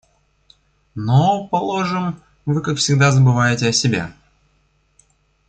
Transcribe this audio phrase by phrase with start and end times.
[0.95, 4.11] Но, положим, вы, как всегда, забываете о себе.